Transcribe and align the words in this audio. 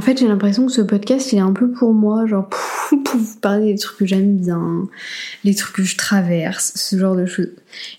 En 0.00 0.02
fait, 0.02 0.18
j'ai 0.18 0.28
l'impression 0.28 0.64
que 0.64 0.72
ce 0.72 0.80
podcast, 0.80 1.30
il 1.30 1.36
est 1.36 1.42
un 1.42 1.52
peu 1.52 1.70
pour 1.72 1.92
moi, 1.92 2.24
genre 2.24 2.48
pour 2.88 3.20
vous 3.20 3.38
parler 3.42 3.74
des 3.74 3.78
trucs 3.78 3.98
que 3.98 4.06
j'aime 4.06 4.38
bien, 4.38 4.88
les 5.44 5.54
trucs 5.54 5.76
que 5.76 5.82
je 5.82 5.94
traverse, 5.94 6.72
ce 6.74 6.98
genre 6.98 7.14
de 7.14 7.26
choses. 7.26 7.50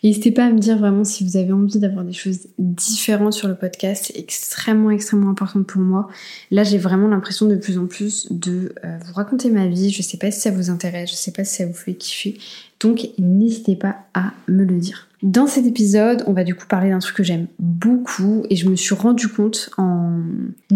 N'hésitez 0.03 0.31
pas 0.31 0.45
à 0.45 0.49
me 0.49 0.57
dire 0.57 0.79
vraiment 0.79 1.03
si 1.03 1.23
vous 1.23 1.37
avez 1.37 1.51
envie 1.51 1.77
d'avoir 1.77 2.03
des 2.03 2.11
choses 2.11 2.47
différentes 2.57 3.33
sur 3.33 3.47
le 3.47 3.53
podcast, 3.53 4.05
c'est 4.07 4.19
extrêmement, 4.19 4.89
extrêmement 4.89 5.29
important 5.29 5.61
pour 5.61 5.79
moi. 5.79 6.09
Là, 6.49 6.63
j'ai 6.63 6.79
vraiment 6.79 7.07
l'impression 7.07 7.45
de 7.45 7.55
plus 7.55 7.77
en 7.77 7.85
plus 7.85 8.31
de 8.31 8.73
euh, 8.83 8.97
vous 9.05 9.13
raconter 9.13 9.51
ma 9.51 9.67
vie. 9.67 9.91
Je 9.91 10.01
sais 10.01 10.17
pas 10.17 10.31
si 10.31 10.39
ça 10.39 10.49
vous 10.49 10.71
intéresse, 10.71 11.11
je 11.11 11.15
sais 11.15 11.31
pas 11.31 11.43
si 11.43 11.57
ça 11.57 11.67
vous 11.67 11.73
fait 11.75 11.93
kiffer. 11.93 12.39
Donc, 12.79 13.09
n'hésitez 13.19 13.75
pas 13.75 13.97
à 14.15 14.31
me 14.47 14.63
le 14.63 14.79
dire. 14.79 15.07
Dans 15.23 15.45
cet 15.45 15.67
épisode, 15.67 16.23
on 16.25 16.33
va 16.33 16.43
du 16.43 16.55
coup 16.55 16.65
parler 16.65 16.89
d'un 16.89 16.99
truc 16.99 17.15
que 17.15 17.23
j'aime 17.23 17.47
beaucoup 17.59 18.43
et 18.49 18.55
je 18.55 18.67
me 18.67 18.75
suis 18.75 18.95
rendu 18.95 19.27
compte 19.27 19.69
en 19.77 20.19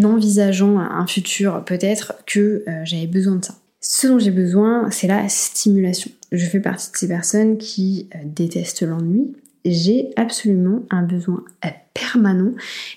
envisageant 0.04 0.78
un 0.78 1.08
futur 1.08 1.66
peut-être 1.66 2.14
que 2.28 2.64
euh, 2.68 2.82
j'avais 2.84 3.08
besoin 3.08 3.38
de 3.38 3.46
ça. 3.46 3.56
Ce 3.82 4.08
dont 4.08 4.20
j'ai 4.20 4.32
besoin, 4.32 4.90
c'est 4.92 5.08
la 5.08 5.28
stimulation. 5.30 6.12
Je 6.32 6.46
fais 6.46 6.60
partie 6.60 6.92
de 6.92 6.98
ces 6.98 7.08
personnes 7.08 7.58
qui 7.58 8.08
euh, 8.14 8.20
détestent 8.24 8.84
l'ennui. 8.84 9.36
J'ai 9.64 10.10
absolument 10.16 10.84
un 10.92 11.02
besoin 11.02 11.44
euh, 11.66 11.70
permanent 11.96 12.52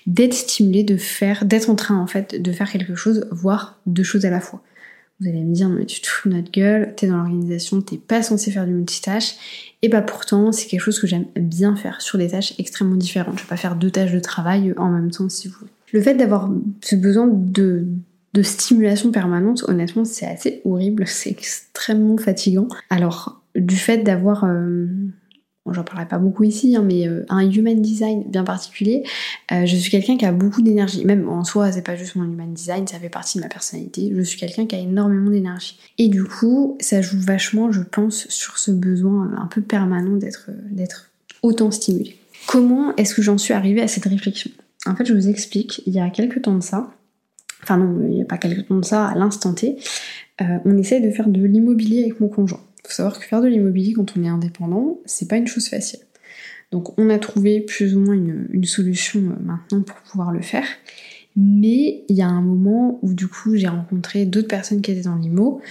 d'être 0.05 0.33
stimulée, 0.33 0.83
de 0.83 0.97
faire, 0.97 1.45
d'être 1.45 1.71
en 1.71 1.75
train 1.75 1.97
en 1.97 2.05
fait 2.07 2.39
de 2.39 2.51
faire 2.51 2.71
quelque 2.71 2.93
chose, 2.93 3.27
voire 3.31 3.79
deux 3.87 4.03
choses 4.03 4.25
à 4.25 4.29
la 4.29 4.39
fois. 4.39 4.61
Vous 5.19 5.27
allez 5.27 5.43
me 5.43 5.53
dire, 5.53 5.67
mais 5.67 5.85
tu 5.85 5.99
te 5.99 6.07
fous 6.07 6.29
notre 6.29 6.49
gueule, 6.49 6.93
t'es 6.95 7.07
dans 7.07 7.17
l'organisation, 7.17 7.81
t'es 7.81 7.97
pas 7.97 8.23
censé 8.23 8.51
faire 8.51 8.65
du 8.65 8.71
multitâche. 8.71 9.35
Et 9.81 9.89
bah 9.89 10.01
pourtant, 10.01 10.51
c'est 10.53 10.67
quelque 10.67 10.81
chose 10.81 10.99
que 10.99 11.07
j'aime 11.07 11.25
bien 11.35 11.75
faire 11.75 12.01
sur 12.01 12.17
des 12.17 12.29
tâches 12.29 12.53
extrêmement 12.57 12.95
différentes. 12.95 13.37
Je 13.37 13.43
vais 13.43 13.49
pas 13.49 13.57
faire 13.57 13.75
deux 13.75 13.91
tâches 13.91 14.13
de 14.13 14.19
travail 14.19 14.73
en 14.77 14.89
même 14.89 15.11
temps 15.11 15.27
si 15.27 15.49
vous 15.49 15.55
voulez. 15.59 15.71
Le 15.91 16.01
fait 16.01 16.15
d'avoir 16.15 16.49
ce 16.81 16.95
besoin 16.95 17.27
de, 17.27 17.85
de 18.33 18.41
stimulation 18.43 19.11
permanente, 19.11 19.63
honnêtement, 19.67 20.05
c'est 20.05 20.25
assez 20.25 20.61
horrible, 20.63 21.03
c'est 21.07 21.31
extrêmement 21.31 22.17
fatigant. 22.17 22.67
Alors, 22.89 23.41
du 23.55 23.75
fait 23.75 23.97
d'avoir 23.97 24.45
euh, 24.45 24.87
j'en 25.73 25.83
parlerai 25.83 26.07
pas 26.07 26.17
beaucoup 26.17 26.43
ici, 26.43 26.75
hein, 26.75 26.83
mais 26.85 27.07
euh, 27.07 27.25
un 27.29 27.49
human 27.49 27.81
design 27.81 28.23
bien 28.27 28.43
particulier. 28.43 29.03
Euh, 29.51 29.65
je 29.65 29.75
suis 29.75 29.91
quelqu'un 29.91 30.17
qui 30.17 30.25
a 30.25 30.31
beaucoup 30.31 30.61
d'énergie. 30.61 31.05
Même 31.05 31.27
en 31.29 31.43
soi, 31.43 31.71
c'est 31.71 31.81
pas 31.81 31.95
juste 31.95 32.15
mon 32.15 32.23
human 32.23 32.53
design, 32.53 32.87
ça 32.87 32.99
fait 32.99 33.09
partie 33.09 33.37
de 33.37 33.43
ma 33.43 33.49
personnalité. 33.49 34.11
Je 34.15 34.21
suis 34.21 34.39
quelqu'un 34.39 34.65
qui 34.65 34.75
a 34.75 34.79
énormément 34.79 35.29
d'énergie. 35.29 35.79
Et 35.97 36.07
du 36.07 36.23
coup, 36.23 36.77
ça 36.79 37.01
joue 37.01 37.19
vachement, 37.19 37.71
je 37.71 37.81
pense, 37.81 38.27
sur 38.29 38.57
ce 38.57 38.71
besoin 38.71 39.31
un 39.37 39.47
peu 39.47 39.61
permanent 39.61 40.17
d'être, 40.17 40.49
autant 41.41 41.71
stimulé. 41.71 42.17
Comment 42.47 42.95
est-ce 42.95 43.13
que 43.13 43.21
j'en 43.21 43.37
suis 43.37 43.53
arrivée 43.53 43.81
à 43.81 43.87
cette 43.87 44.05
réflexion? 44.05 44.51
En 44.85 44.95
fait, 44.95 45.05
je 45.05 45.13
vous 45.13 45.27
explique, 45.27 45.81
il 45.85 45.93
y 45.93 45.99
a 45.99 46.09
quelques 46.09 46.41
temps 46.41 46.55
de 46.55 46.63
ça, 46.63 46.91
enfin 47.63 47.77
non, 47.77 47.99
il 48.07 48.15
n'y 48.15 48.21
a 48.21 48.25
pas 48.25 48.37
quelques 48.37 48.67
temps 48.67 48.77
de 48.77 48.85
ça, 48.85 49.07
à 49.07 49.15
l'instant 49.15 49.53
T, 49.53 49.77
euh, 50.41 50.45
on 50.63 50.77
essaie 50.77 51.01
de 51.01 51.11
faire 51.11 51.27
de 51.27 51.43
l'immobilier 51.43 52.03
avec 52.03 52.19
mon 52.21 52.29
conjoint 52.29 52.61
faut 52.89 52.95
savoir 52.95 53.19
que 53.19 53.25
faire 53.25 53.41
de 53.41 53.47
l'immobilier 53.47 53.93
quand 53.93 54.17
on 54.17 54.23
est 54.23 54.27
indépendant, 54.27 54.99
c'est 55.05 55.27
pas 55.27 55.37
une 55.37 55.47
chose 55.47 55.67
facile. 55.67 55.99
Donc 56.71 56.97
on 56.99 57.09
a 57.09 57.17
trouvé 57.17 57.61
plus 57.61 57.95
ou 57.95 57.99
moins 57.99 58.13
une, 58.15 58.63
solution 58.65 59.19
euh, 59.19 59.43
maintenant 59.43 59.81
pour 59.81 59.97
pouvoir 59.97 60.31
le 60.31 60.41
faire. 60.41 60.65
Mais 61.35 62.03
il 62.09 62.15
y 62.15 62.21
a 62.21 62.27
un 62.27 62.41
moment 62.41 62.99
où 63.01 63.13
du 63.13 63.27
coup 63.27 63.55
j'ai 63.55 63.67
rencontré 63.67 64.25
d'autres 64.25 64.47
personnes 64.47 64.81
qui 64.81 64.91
étaient 64.91 65.03
dans 65.03 65.15
l'IMO 65.15 65.61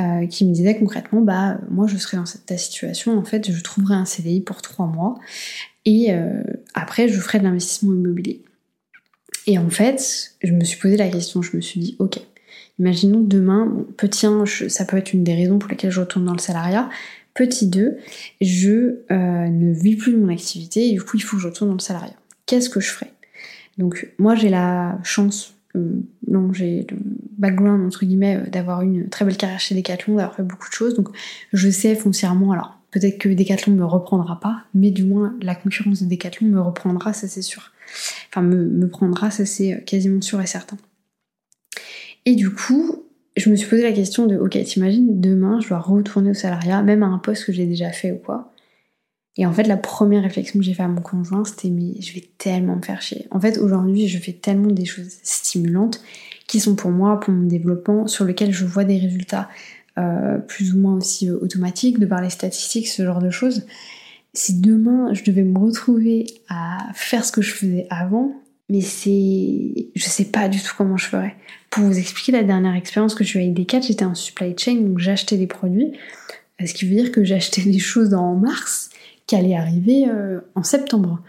euh, 0.00 0.26
qui 0.26 0.44
me 0.44 0.52
disaient 0.52 0.76
concrètement 0.76 1.20
bah 1.22 1.58
moi 1.70 1.86
je 1.86 1.96
serais 1.96 2.16
dans 2.16 2.26
cette 2.26 2.44
ta 2.44 2.58
situation 2.58 3.16
en 3.16 3.24
fait 3.24 3.50
je 3.50 3.62
trouverais 3.62 3.94
un 3.94 4.04
CDI 4.04 4.40
pour 4.40 4.60
trois 4.62 4.86
mois 4.86 5.14
et 5.84 6.12
euh, 6.12 6.42
après 6.74 7.08
je 7.08 7.18
ferai 7.18 7.38
de 7.38 7.44
l'investissement 7.44 7.94
immobilier. 7.94 8.42
Et 9.46 9.58
en 9.58 9.70
fait 9.70 10.36
je 10.42 10.52
me 10.52 10.64
suis 10.64 10.78
posé 10.78 10.96
la 10.96 11.08
question, 11.08 11.40
je 11.40 11.56
me 11.56 11.62
suis 11.62 11.80
dit 11.80 11.96
ok 11.98 12.20
Imaginons 12.78 13.20
demain, 13.20 13.72
petit 13.96 14.26
1, 14.26 14.44
ça 14.68 14.84
peut 14.84 14.98
être 14.98 15.12
une 15.14 15.24
des 15.24 15.34
raisons 15.34 15.58
pour 15.58 15.70
lesquelles 15.70 15.90
je 15.90 16.00
retourne 16.00 16.26
dans 16.26 16.34
le 16.34 16.38
salariat. 16.38 16.90
Petit 17.32 17.68
2, 17.68 17.96
je 18.40 18.96
euh, 19.10 19.48
ne 19.48 19.72
vis 19.72 19.96
plus 19.96 20.12
de 20.12 20.18
mon 20.18 20.28
activité 20.28 20.88
et 20.88 20.92
du 20.92 21.02
coup 21.02 21.16
il 21.16 21.22
faut 21.22 21.36
que 21.36 21.42
je 21.42 21.48
retourne 21.48 21.70
dans 21.70 21.76
le 21.76 21.80
salariat. 21.80 22.14
Qu'est-ce 22.44 22.70
que 22.70 22.80
je 22.80 22.90
ferai 22.90 23.12
Donc 23.78 24.10
moi 24.18 24.34
j'ai 24.34 24.50
la 24.50 24.98
chance, 25.04 25.54
euh, 25.74 26.02
non 26.28 26.52
j'ai 26.52 26.86
le 26.90 26.96
background 27.38 27.84
entre 27.84 28.04
guillemets 28.04 28.36
euh, 28.36 28.50
d'avoir 28.50 28.82
une 28.82 29.08
très 29.08 29.24
belle 29.24 29.36
carrière 29.36 29.60
chez 29.60 29.74
Decathlon, 29.74 30.16
d'avoir 30.16 30.34
fait 30.34 30.42
beaucoup 30.42 30.68
de 30.68 30.74
choses, 30.74 30.94
donc 30.94 31.08
je 31.52 31.68
sais 31.70 31.94
foncièrement, 31.94 32.52
alors 32.52 32.78
peut-être 32.90 33.18
que 33.18 33.28
Decathlon 33.28 33.72
ne 33.72 33.78
me 33.78 33.86
reprendra 33.86 34.38
pas, 34.40 34.64
mais 34.74 34.90
du 34.90 35.04
moins 35.04 35.34
la 35.42 35.54
concurrence 35.54 36.02
de 36.02 36.08
Decathlon 36.08 36.48
me 36.48 36.60
reprendra, 36.60 37.12
ça 37.12 37.28
c'est 37.28 37.42
sûr. 37.42 37.72
Enfin 38.30 38.42
me 38.42 38.88
prendra, 38.88 39.30
ça 39.30 39.46
c'est 39.46 39.82
quasiment 39.84 40.20
sûr 40.20 40.40
et 40.40 40.46
certain. 40.46 40.76
Et 42.26 42.34
du 42.34 42.50
coup, 42.50 43.04
je 43.36 43.48
me 43.48 43.56
suis 43.56 43.68
posé 43.68 43.82
la 43.82 43.92
question 43.92 44.26
de, 44.26 44.36
ok, 44.36 44.62
t'imagines, 44.64 45.20
demain, 45.20 45.60
je 45.60 45.68
dois 45.68 45.78
retourner 45.78 46.30
au 46.30 46.34
salariat, 46.34 46.82
même 46.82 47.02
à 47.02 47.06
un 47.06 47.18
poste 47.18 47.46
que 47.46 47.52
j'ai 47.52 47.66
déjà 47.66 47.90
fait 47.90 48.12
ou 48.12 48.16
quoi. 48.16 48.52
Et 49.38 49.46
en 49.46 49.52
fait, 49.52 49.64
la 49.64 49.76
première 49.76 50.22
réflexion 50.22 50.58
que 50.58 50.64
j'ai 50.64 50.74
fait 50.74 50.82
à 50.82 50.88
mon 50.88 51.02
conjoint, 51.02 51.44
c'était, 51.44 51.70
mais 51.70 52.00
je 52.00 52.14
vais 52.14 52.24
tellement 52.38 52.76
me 52.76 52.82
faire 52.82 53.02
chier. 53.02 53.26
En 53.30 53.38
fait, 53.38 53.58
aujourd'hui, 53.58 54.08
je 54.08 54.18
fais 54.18 54.32
tellement 54.32 54.70
des 54.70 54.86
choses 54.86 55.18
stimulantes 55.22 56.02
qui 56.46 56.58
sont 56.58 56.74
pour 56.74 56.90
moi, 56.90 57.20
pour 57.20 57.34
mon 57.34 57.46
développement, 57.46 58.06
sur 58.06 58.24
lesquelles 58.24 58.52
je 58.52 58.64
vois 58.64 58.84
des 58.84 58.98
résultats 58.98 59.48
euh, 59.98 60.38
plus 60.38 60.74
ou 60.74 60.78
moins 60.78 60.94
aussi 60.94 61.28
euh, 61.28 61.38
automatiques, 61.40 61.98
de 61.98 62.06
par 62.06 62.22
les 62.22 62.30
statistiques, 62.30 62.88
ce 62.88 63.04
genre 63.04 63.20
de 63.20 63.30
choses. 63.30 63.66
Si 64.32 64.60
demain, 64.60 65.12
je 65.12 65.22
devais 65.22 65.42
me 65.42 65.58
retrouver 65.58 66.26
à 66.48 66.78
faire 66.94 67.24
ce 67.24 67.32
que 67.32 67.42
je 67.42 67.52
faisais 67.52 67.86
avant, 67.90 68.34
mais 68.68 68.80
c'est. 68.80 69.88
Je 69.94 70.04
sais 70.04 70.26
pas 70.26 70.48
du 70.48 70.60
tout 70.60 70.72
comment 70.76 70.96
je 70.96 71.06
ferais. 71.06 71.36
Pour 71.70 71.84
vous 71.84 71.98
expliquer 71.98 72.32
la 72.32 72.42
dernière 72.42 72.74
expérience 72.74 73.14
que 73.14 73.24
je 73.24 73.38
eu 73.38 73.42
avec 73.42 73.54
Decat, 73.54 73.80
j'étais 73.80 74.04
en 74.04 74.14
supply 74.14 74.54
chain, 74.56 74.76
donc 74.76 74.98
j'achetais 74.98 75.36
des 75.36 75.46
produits. 75.46 75.92
Ce 76.64 76.72
qui 76.72 76.86
veut 76.86 76.94
dire 76.94 77.12
que 77.12 77.22
j'achetais 77.22 77.62
des 77.62 77.78
choses 77.78 78.14
en 78.14 78.34
mars 78.34 78.90
qui 79.26 79.36
allaient 79.36 79.56
arriver 79.56 80.06
euh, 80.08 80.40
en 80.54 80.62
septembre. 80.62 81.20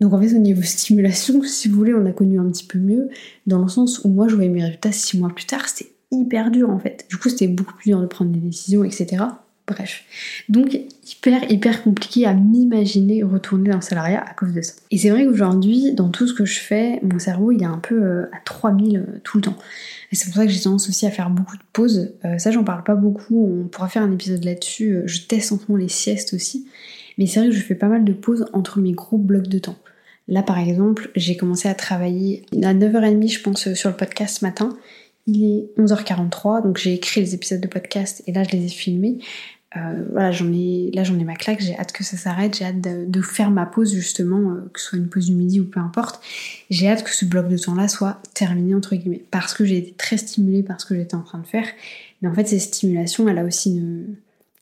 Donc 0.00 0.12
en 0.12 0.20
fait, 0.20 0.34
au 0.34 0.38
niveau 0.38 0.62
stimulation, 0.62 1.42
si 1.42 1.68
vous 1.68 1.76
voulez, 1.76 1.94
on 1.94 2.04
a 2.06 2.12
connu 2.12 2.38
un 2.38 2.50
petit 2.50 2.66
peu 2.66 2.78
mieux, 2.78 3.08
dans 3.46 3.62
le 3.62 3.68
sens 3.68 4.04
où 4.04 4.08
moi 4.08 4.28
je 4.28 4.34
voyais 4.34 4.50
mes 4.50 4.62
résultats 4.62 4.92
six 4.92 5.18
mois 5.18 5.30
plus 5.30 5.46
tard, 5.46 5.68
c'était 5.68 5.92
hyper 6.10 6.50
dur 6.50 6.70
en 6.70 6.78
fait. 6.78 7.06
Du 7.08 7.16
coup, 7.16 7.28
c'était 7.28 7.48
beaucoup 7.48 7.74
plus 7.74 7.90
dur 7.90 8.00
de 8.00 8.06
prendre 8.06 8.30
des 8.30 8.40
décisions, 8.40 8.84
etc. 8.84 9.24
Bref. 9.66 10.04
Donc, 10.50 10.78
hyper, 11.06 11.50
hyper 11.50 11.82
compliqué 11.82 12.26
à 12.26 12.34
m'imaginer 12.34 13.22
retourner 13.22 13.70
dans 13.70 13.76
le 13.76 13.82
salariat 13.82 14.22
à 14.22 14.34
cause 14.34 14.52
de 14.52 14.60
ça. 14.60 14.74
Et 14.90 14.98
c'est 14.98 15.08
vrai 15.08 15.24
qu'aujourd'hui, 15.24 15.94
dans 15.94 16.10
tout 16.10 16.26
ce 16.26 16.34
que 16.34 16.44
je 16.44 16.60
fais, 16.60 17.00
mon 17.02 17.18
cerveau, 17.18 17.50
il 17.50 17.62
est 17.62 17.66
un 17.66 17.78
peu 17.78 17.94
euh, 17.94 18.26
à 18.32 18.40
3000 18.44 18.98
euh, 18.98 19.20
tout 19.24 19.38
le 19.38 19.42
temps. 19.42 19.56
Et 20.12 20.16
c'est 20.16 20.26
pour 20.26 20.34
ça 20.34 20.44
que 20.44 20.52
j'ai 20.52 20.60
tendance 20.60 20.90
aussi 20.90 21.06
à 21.06 21.10
faire 21.10 21.30
beaucoup 21.30 21.56
de 21.56 21.62
pauses. 21.72 22.12
Euh, 22.26 22.36
ça, 22.36 22.50
j'en 22.50 22.62
parle 22.62 22.84
pas 22.84 22.94
beaucoup. 22.94 23.62
On 23.62 23.68
pourra 23.68 23.88
faire 23.88 24.02
un 24.02 24.12
épisode 24.12 24.44
là-dessus. 24.44 25.00
Je 25.06 25.20
teste 25.22 25.52
en 25.52 25.58
ce 25.58 25.62
moment 25.66 25.80
les 25.80 25.88
siestes 25.88 26.34
aussi. 26.34 26.66
Mais 27.16 27.26
c'est 27.26 27.40
vrai 27.40 27.48
que 27.48 27.54
je 27.54 27.62
fais 27.62 27.74
pas 27.74 27.88
mal 27.88 28.04
de 28.04 28.12
pauses 28.12 28.44
entre 28.52 28.80
mes 28.80 28.92
gros 28.92 29.16
blocs 29.16 29.48
de 29.48 29.58
temps. 29.58 29.78
Là, 30.28 30.42
par 30.42 30.58
exemple, 30.58 31.10
j'ai 31.16 31.36
commencé 31.36 31.68
à 31.68 31.74
travailler 31.74 32.44
à 32.62 32.74
9h30, 32.74 33.30
je 33.30 33.40
pense, 33.40 33.72
sur 33.72 33.90
le 33.90 33.96
podcast 33.96 34.40
ce 34.40 34.44
matin. 34.44 34.76
Il 35.26 35.44
est 35.44 35.80
11h43, 35.80 36.62
donc 36.62 36.78
j'ai 36.78 36.94
écrit 36.94 37.20
les 37.20 37.34
épisodes 37.34 37.60
de 37.60 37.68
podcast 37.68 38.22
et 38.26 38.32
là 38.32 38.42
je 38.44 38.56
les 38.56 38.66
ai 38.66 38.68
filmés. 38.68 39.18
Euh, 39.76 40.04
voilà, 40.12 40.30
j'en 40.30 40.52
ai, 40.52 40.90
là 40.94 41.02
j'en 41.02 41.18
ai 41.18 41.24
ma 41.24 41.34
claque, 41.34 41.60
j'ai 41.60 41.76
hâte 41.76 41.90
que 41.90 42.04
ça 42.04 42.16
s'arrête, 42.16 42.56
j'ai 42.56 42.64
hâte 42.64 42.80
de, 42.80 43.22
faire 43.22 43.50
ma 43.50 43.66
pause 43.66 43.92
justement, 43.92 44.52
euh, 44.52 44.70
que 44.72 44.80
ce 44.80 44.90
soit 44.90 44.98
une 44.98 45.08
pause 45.08 45.26
du 45.26 45.34
midi 45.34 45.60
ou 45.60 45.64
peu 45.64 45.80
importe. 45.80 46.20
J'ai 46.70 46.88
hâte 46.88 47.02
que 47.02 47.10
ce 47.10 47.24
bloc 47.24 47.48
de 47.48 47.58
temps 47.58 47.74
là 47.74 47.88
soit 47.88 48.20
terminé 48.34 48.74
entre 48.74 48.94
guillemets, 48.94 49.24
parce 49.30 49.54
que 49.54 49.64
j'ai 49.64 49.78
été 49.78 49.92
très 49.92 50.16
stimulée 50.16 50.62
par 50.62 50.80
ce 50.80 50.86
que 50.86 50.94
j'étais 50.94 51.16
en 51.16 51.22
train 51.22 51.38
de 51.38 51.46
faire. 51.46 51.66
Mais 52.22 52.28
en 52.28 52.34
fait, 52.34 52.46
cette 52.46 52.60
stimulation, 52.60 53.28
elle 53.28 53.38
a 53.38 53.44
aussi 53.44 53.76
une, 53.76 54.14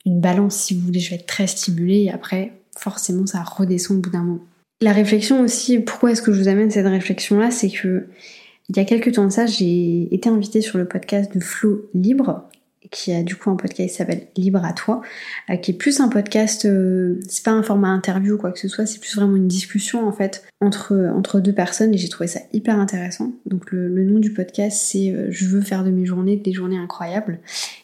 une 0.06 0.20
balance, 0.20 0.56
si 0.56 0.74
vous 0.74 0.86
voulez, 0.86 1.00
je 1.00 1.10
vais 1.10 1.16
être 1.16 1.26
très 1.26 1.46
stimulée 1.46 2.04
et 2.04 2.10
après, 2.10 2.52
forcément, 2.76 3.26
ça 3.26 3.42
redescend 3.42 3.98
au 3.98 4.00
bout 4.00 4.10
d'un 4.10 4.22
moment. 4.22 4.40
La 4.80 4.92
réflexion 4.92 5.40
aussi, 5.42 5.78
pourquoi 5.78 6.10
est-ce 6.10 6.22
que 6.22 6.32
je 6.32 6.40
vous 6.40 6.48
amène 6.48 6.70
cette 6.70 6.86
réflexion 6.86 7.38
là, 7.38 7.50
c'est 7.50 7.70
que 7.70 8.08
il 8.74 8.78
y 8.78 8.80
a 8.80 8.86
quelques 8.86 9.12
temps 9.12 9.26
de 9.26 9.30
ça, 9.30 9.44
j'ai 9.44 10.14
été 10.14 10.30
invitée 10.30 10.62
sur 10.62 10.78
le 10.78 10.86
podcast 10.86 11.34
de 11.34 11.40
Flow 11.40 11.90
Libre, 11.92 12.48
qui 12.90 13.12
a 13.12 13.22
du 13.22 13.36
coup 13.36 13.50
un 13.50 13.56
podcast 13.56 13.90
qui 13.90 13.96
s'appelle 13.96 14.28
Libre 14.34 14.64
à 14.64 14.72
toi, 14.72 15.02
euh, 15.50 15.56
qui 15.56 15.72
est 15.72 15.74
plus 15.74 16.00
un 16.00 16.08
podcast, 16.08 16.64
euh, 16.64 17.20
c'est 17.28 17.44
pas 17.44 17.50
un 17.50 17.62
format 17.62 17.88
interview 17.88 18.36
ou 18.36 18.38
quoi 18.38 18.50
que 18.50 18.58
ce 18.58 18.68
soit, 18.68 18.86
c'est 18.86 18.98
plus 18.98 19.14
vraiment 19.14 19.36
une 19.36 19.46
discussion 19.46 20.08
en 20.08 20.12
fait 20.12 20.42
entre, 20.62 20.94
entre 21.14 21.40
deux 21.40 21.52
personnes 21.52 21.92
et 21.92 21.98
j'ai 21.98 22.08
trouvé 22.08 22.28
ça 22.28 22.40
hyper 22.54 22.80
intéressant. 22.80 23.32
Donc 23.44 23.70
le, 23.72 24.04
nom 24.04 24.18
du 24.18 24.32
podcast 24.32 24.80
c'est 24.82 25.10
euh, 25.10 25.26
Je 25.28 25.46
veux 25.48 25.60
faire 25.60 25.84
de 25.84 25.90
mes 25.90 26.06
journées 26.06 26.36
des 26.36 26.52
journées 26.54 26.78
incroyables 26.78 27.40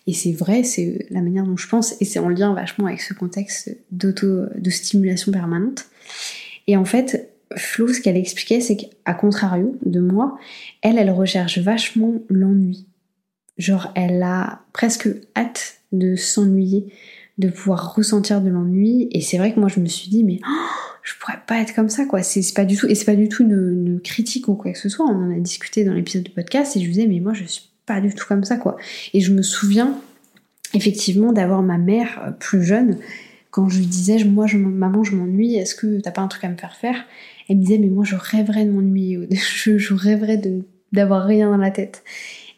et 0.06 0.14
c'est 0.14 0.32
vrai, 0.32 0.62
c'est 0.62 1.06
la 1.10 1.20
manière 1.20 1.44
dont 1.44 1.58
je 1.58 1.68
pense 1.68 2.00
et 2.00 2.06
c'est 2.06 2.18
en 2.18 2.30
lien 2.30 2.54
vachement 2.54 2.86
avec 2.86 3.02
ce 3.02 3.12
contexte 3.12 3.76
d'auto, 3.90 4.46
de 4.56 4.70
stimulation 4.70 5.32
permanente. 5.32 5.84
Et 6.66 6.78
en 6.78 6.86
fait, 6.86 7.30
Flo, 7.56 7.88
ce 7.88 8.00
qu'elle 8.00 8.16
expliquait, 8.16 8.60
c'est 8.60 8.76
qu'à 8.76 9.14
contrario 9.14 9.76
de 9.84 10.00
moi, 10.00 10.38
elle, 10.82 10.98
elle 10.98 11.10
recherche 11.10 11.58
vachement 11.58 12.14
l'ennui. 12.28 12.86
Genre, 13.56 13.90
elle 13.94 14.22
a 14.22 14.60
presque 14.72 15.08
hâte 15.36 15.80
de 15.92 16.14
s'ennuyer, 16.14 16.92
de 17.38 17.48
pouvoir 17.48 17.94
ressentir 17.94 18.40
de 18.40 18.50
l'ennui. 18.50 19.08
Et 19.12 19.20
c'est 19.20 19.38
vrai 19.38 19.52
que 19.52 19.60
moi, 19.60 19.68
je 19.68 19.80
me 19.80 19.86
suis 19.86 20.08
dit, 20.10 20.24
mais 20.24 20.40
oh, 20.46 20.68
je 21.02 21.14
pourrais 21.18 21.40
pas 21.46 21.60
être 21.60 21.74
comme 21.74 21.88
ça, 21.88 22.04
quoi. 22.04 22.22
C'est 22.22 22.54
pas 22.54 22.64
du 22.64 22.76
tout, 22.76 22.86
et 22.86 22.94
c'est 22.94 23.04
pas 23.04 23.16
du 23.16 23.28
tout 23.28 23.42
une, 23.42 24.00
critique 24.02 24.48
ou 24.48 24.54
quoi 24.54 24.72
que 24.72 24.78
ce 24.78 24.88
soit. 24.88 25.06
On 25.06 25.30
en 25.30 25.36
a 25.36 25.40
discuté 25.40 25.84
dans 25.84 25.94
l'épisode 25.94 26.24
de 26.24 26.30
podcast 26.30 26.76
et 26.76 26.80
je 26.80 26.88
disais, 26.88 27.06
mais 27.06 27.20
moi, 27.20 27.32
je 27.32 27.44
suis 27.44 27.68
pas 27.86 28.00
du 28.00 28.14
tout 28.14 28.26
comme 28.26 28.44
ça, 28.44 28.56
quoi. 28.56 28.76
Et 29.14 29.20
je 29.20 29.32
me 29.32 29.42
souviens 29.42 29.98
effectivement 30.74 31.32
d'avoir 31.32 31.62
ma 31.62 31.78
mère 31.78 32.22
euh, 32.26 32.30
plus 32.30 32.62
jeune, 32.62 32.98
quand 33.50 33.68
je 33.68 33.78
lui 33.78 33.86
disais, 33.86 34.22
moi, 34.24 34.46
je, 34.46 34.58
maman, 34.58 35.04
je 35.04 35.16
m'ennuie, 35.16 35.56
est-ce 35.56 35.74
que 35.74 36.00
t'as 36.00 36.10
pas 36.10 36.22
un 36.22 36.28
truc 36.28 36.44
à 36.44 36.48
me 36.48 36.56
faire 36.56 36.76
faire? 36.76 37.04
Elle 37.48 37.56
me 37.56 37.62
disait, 37.62 37.78
mais 37.78 37.88
moi, 37.88 38.04
je 38.04 38.16
rêverais 38.16 38.64
de 38.64 38.70
m'ennuyer, 38.70 39.28
je, 39.30 39.78
je 39.78 39.94
rêverais 39.94 40.40
d'avoir 40.92 41.24
rien 41.24 41.50
dans 41.50 41.56
la 41.56 41.70
tête. 41.70 42.04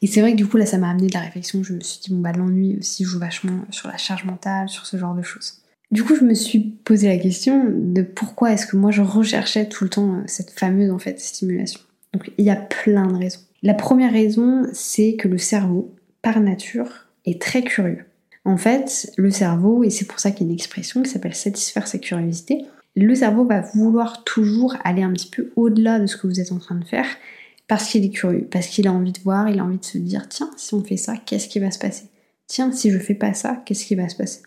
Et 0.02 0.06
c'est 0.06 0.20
vrai 0.20 0.32
que 0.32 0.36
du 0.36 0.46
coup, 0.46 0.56
là, 0.56 0.66
ça 0.66 0.78
m'a 0.78 0.90
amené 0.90 1.08
de 1.08 1.14
la 1.14 1.20
réflexion. 1.20 1.62
Je 1.62 1.74
me 1.74 1.80
suis 1.80 2.00
dit, 2.00 2.10
bon, 2.10 2.20
bah, 2.20 2.32
l'ennui 2.32 2.76
aussi 2.78 3.04
joue 3.04 3.18
vachement 3.18 3.64
sur 3.70 3.88
la 3.88 3.98
charge 3.98 4.24
mentale, 4.24 4.68
sur 4.68 4.86
ce 4.86 4.96
genre 4.96 5.14
de 5.14 5.22
choses. 5.22 5.60
Du 5.90 6.04
coup, 6.04 6.14
je 6.14 6.24
me 6.24 6.34
suis 6.34 6.60
posé 6.60 7.08
la 7.08 7.18
question 7.18 7.64
de 7.68 8.02
pourquoi 8.02 8.52
est-ce 8.52 8.66
que 8.66 8.76
moi 8.76 8.92
je 8.92 9.02
recherchais 9.02 9.68
tout 9.68 9.82
le 9.82 9.90
temps 9.90 10.14
euh, 10.14 10.22
cette 10.26 10.50
fameuse 10.50 10.90
en 10.92 10.98
fait 10.98 11.18
stimulation. 11.18 11.80
Donc 12.14 12.30
il 12.38 12.44
y 12.44 12.50
a 12.50 12.56
plein 12.56 13.08
de 13.08 13.16
raisons. 13.16 13.40
La 13.62 13.74
première 13.74 14.12
raison, 14.12 14.62
c'est 14.72 15.16
que 15.16 15.26
le 15.26 15.36
cerveau, 15.36 15.94
par 16.22 16.40
nature, 16.40 17.08
est 17.26 17.42
très 17.42 17.62
curieux. 17.62 18.04
En 18.44 18.56
fait, 18.56 19.12
le 19.16 19.30
cerveau, 19.30 19.84
et 19.84 19.90
c'est 19.90 20.06
pour 20.06 20.18
ça 20.18 20.30
qu'il 20.30 20.46
y 20.46 20.48
a 20.48 20.50
une 20.50 20.54
expression 20.54 21.02
qui 21.02 21.10
s'appelle 21.10 21.34
satisfaire 21.34 21.86
sa 21.86 21.98
curiosité, 21.98 22.64
le 22.96 23.14
cerveau 23.14 23.44
va 23.44 23.60
vouloir 23.60 24.24
toujours 24.24 24.76
aller 24.82 25.02
un 25.02 25.12
petit 25.12 25.28
peu 25.28 25.52
au-delà 25.56 26.00
de 26.00 26.06
ce 26.06 26.16
que 26.16 26.26
vous 26.26 26.40
êtes 26.40 26.52
en 26.52 26.58
train 26.58 26.74
de 26.74 26.84
faire 26.84 27.06
parce 27.68 27.88
qu'il 27.88 28.04
est 28.04 28.10
curieux, 28.10 28.48
parce 28.50 28.66
qu'il 28.66 28.88
a 28.88 28.92
envie 28.92 29.12
de 29.12 29.20
voir, 29.20 29.48
il 29.48 29.60
a 29.60 29.64
envie 29.64 29.78
de 29.78 29.84
se 29.84 29.98
dire 29.98 30.28
tiens, 30.28 30.50
si 30.56 30.74
on 30.74 30.82
fait 30.82 30.96
ça, 30.96 31.16
qu'est-ce 31.16 31.48
qui 31.48 31.60
va 31.60 31.70
se 31.70 31.78
passer? 31.78 32.06
Tiens, 32.48 32.72
si 32.72 32.90
je 32.90 32.98
fais 32.98 33.14
pas 33.14 33.32
ça, 33.32 33.62
qu'est-ce 33.64 33.84
qui 33.84 33.94
va 33.94 34.08
se 34.08 34.16
passer? 34.16 34.40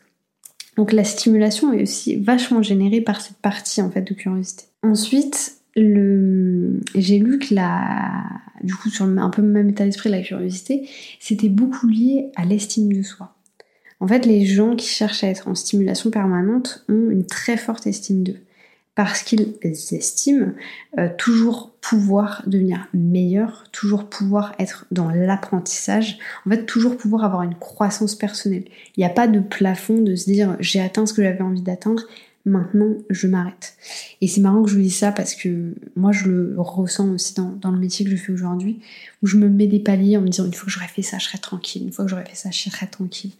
Donc 0.75 0.91
la 0.91 1.05
stimulation 1.05 1.71
est 1.71 1.83
aussi 1.83 2.17
vachement 2.17 2.61
générée 2.61 2.99
par 2.99 3.21
cette 3.21 3.37
partie 3.37 3.81
en 3.81 3.89
fait 3.89 4.01
de 4.01 4.13
curiosité. 4.13 4.65
Ensuite, 4.81 5.57
j'ai 5.75 5.83
lu 7.19 7.39
que 7.39 7.53
la... 7.55 8.23
du 8.61 8.75
coup 8.75 8.89
sur 8.89 9.05
un 9.05 9.29
peu 9.29 9.41
le 9.41 9.47
même 9.47 9.69
état 9.69 9.85
d'esprit 9.85 10.09
de 10.09 10.15
la 10.15 10.21
curiosité, 10.21 10.89
c'était 11.19 11.49
beaucoup 11.49 11.87
lié 11.87 12.29
à 12.35 12.43
l'estime 12.43 12.91
de 12.91 13.03
soi. 13.03 13.33
En 14.03 14.07
fait, 14.07 14.25
les 14.25 14.45
gens 14.45 14.75
qui 14.75 14.89
cherchent 14.89 15.23
à 15.23 15.29
être 15.29 15.47
en 15.47 15.55
stimulation 15.55 16.11
permanente 16.11 16.83
ont 16.89 17.09
une 17.09 17.25
très 17.25 17.55
forte 17.55 17.87
estime 17.87 18.21
d'eux 18.21 18.41
parce 18.95 19.23
qu'ils 19.23 19.55
estiment 19.63 20.51
euh, 20.99 21.07
toujours 21.17 21.71
pouvoir 21.79 22.43
devenir 22.45 22.89
meilleur, 22.93 23.63
toujours 23.71 24.09
pouvoir 24.09 24.55
être 24.59 24.85
dans 24.91 25.09
l'apprentissage, 25.09 26.19
en 26.45 26.49
fait 26.49 26.65
toujours 26.65 26.97
pouvoir 26.97 27.23
avoir 27.23 27.43
une 27.43 27.55
croissance 27.55 28.15
personnelle. 28.15 28.65
Il 28.97 28.99
n'y 28.99 29.05
a 29.05 29.09
pas 29.09 29.29
de 29.29 29.39
plafond 29.39 30.01
de 30.01 30.15
se 30.17 30.25
dire 30.25 30.57
j'ai 30.59 30.81
atteint 30.81 31.05
ce 31.05 31.13
que 31.13 31.23
j'avais 31.23 31.41
envie 31.41 31.61
d'atteindre, 31.61 32.03
maintenant 32.45 32.97
je 33.09 33.27
m'arrête. 33.27 33.77
Et 34.19 34.27
c'est 34.27 34.41
marrant 34.41 34.63
que 34.63 34.69
je 34.69 34.75
vous 34.75 34.81
dise 34.81 34.97
ça 34.97 35.13
parce 35.13 35.33
que 35.33 35.75
moi 35.95 36.11
je 36.11 36.27
le 36.27 36.55
ressens 36.57 37.07
aussi 37.07 37.35
dans, 37.35 37.53
dans 37.53 37.71
le 37.71 37.79
métier 37.79 38.03
que 38.03 38.11
je 38.11 38.17
fais 38.17 38.33
aujourd'hui, 38.33 38.81
où 39.21 39.27
je 39.27 39.37
me 39.37 39.47
mets 39.47 39.67
des 39.67 39.79
paliers 39.79 40.17
en 40.17 40.21
me 40.21 40.27
disant 40.27 40.45
une 40.45 40.53
fois 40.53 40.65
que 40.65 40.71
j'aurais 40.71 40.89
fait 40.89 41.03
ça, 41.03 41.19
je 41.19 41.27
serais 41.27 41.37
tranquille, 41.37 41.83
une 41.83 41.93
fois 41.93 42.03
que 42.03 42.11
j'aurais 42.11 42.25
fait 42.25 42.35
ça, 42.35 42.51
je 42.51 42.69
serais 42.69 42.87
tranquille. 42.87 43.31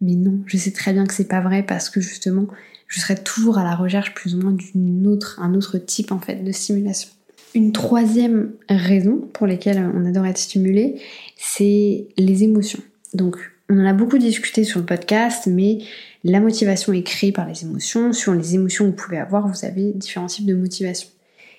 Mais 0.00 0.14
non, 0.14 0.40
je 0.46 0.56
sais 0.56 0.72
très 0.72 0.92
bien 0.92 1.06
que 1.06 1.14
c'est 1.14 1.28
pas 1.28 1.40
vrai 1.40 1.62
parce 1.62 1.88
que 1.88 2.00
justement, 2.00 2.46
je 2.88 3.00
serais 3.00 3.16
toujours 3.16 3.58
à 3.58 3.64
la 3.64 3.74
recherche 3.74 4.14
plus 4.14 4.34
ou 4.34 4.40
moins 4.40 4.52
d'une 4.52 5.06
autre, 5.06 5.40
un 5.40 5.58
type 5.78 6.12
en 6.12 6.18
fait 6.18 6.44
de 6.44 6.52
stimulation. 6.52 7.10
Une 7.54 7.72
troisième 7.72 8.52
raison 8.68 9.18
pour 9.32 9.46
laquelle 9.46 9.90
on 9.94 10.04
adore 10.04 10.26
être 10.26 10.38
stimulé, 10.38 11.00
c'est 11.36 12.08
les 12.18 12.44
émotions. 12.44 12.82
Donc, 13.14 13.38
on 13.70 13.80
en 13.80 13.86
a 13.86 13.94
beaucoup 13.94 14.18
discuté 14.18 14.62
sur 14.62 14.78
le 14.78 14.86
podcast, 14.86 15.46
mais 15.46 15.78
la 16.22 16.40
motivation 16.40 16.92
est 16.92 17.02
créée 17.02 17.32
par 17.32 17.48
les 17.48 17.62
émotions. 17.62 18.12
Sur 18.12 18.34
les 18.34 18.54
émotions 18.54 18.84
que 18.84 18.90
vous 18.90 18.96
pouvez 18.96 19.18
avoir, 19.18 19.48
vous 19.48 19.64
avez 19.64 19.92
différents 19.92 20.26
types 20.26 20.46
de 20.46 20.54
motivation. 20.54 21.08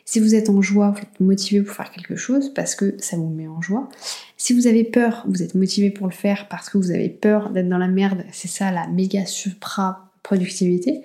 Si 0.08 0.22
vous 0.22 0.36
êtes 0.36 0.50
en 0.50 0.62
joie, 0.62 0.92
vous 0.92 1.02
êtes 1.02 1.20
motivé 1.20 1.62
pour 1.62 1.76
faire 1.76 1.92
quelque 1.92 2.16
chose 2.16 2.54
parce 2.54 2.76
que 2.76 2.96
ça 2.98 3.18
vous 3.18 3.28
met 3.28 3.50
en 3.50 3.62
joie. 3.62 3.90
Si 4.38 4.54
vous 4.54 4.66
avez 4.66 4.86
peur, 4.86 5.26
vous 5.28 5.44
êtes 5.44 5.54
motivé 5.54 5.92
pour 5.92 6.08
le 6.08 6.14
faire 6.14 6.48
parce 6.48 6.70
que 6.70 6.78
vous 6.78 6.92
avez 6.92 7.10
peur 7.10 7.50
d'être 7.50 7.68
dans 7.68 7.78
la 7.78 7.90
merde. 7.90 8.24
C'est 8.32 8.48
ça 8.48 8.72
la 8.72 8.88
méga 8.88 9.26
supra 9.26 10.10
productivité. 10.24 11.02